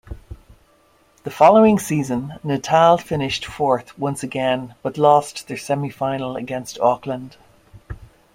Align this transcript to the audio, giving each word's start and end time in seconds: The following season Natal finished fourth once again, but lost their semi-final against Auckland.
The 1.25 1.29
following 1.29 1.77
season 1.77 2.33
Natal 2.43 2.97
finished 2.97 3.45
fourth 3.45 3.99
once 3.99 4.23
again, 4.23 4.73
but 4.81 4.97
lost 4.97 5.47
their 5.47 5.57
semi-final 5.57 6.35
against 6.35 6.79
Auckland. 6.79 7.37